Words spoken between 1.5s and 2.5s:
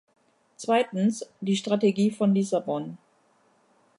Strategie von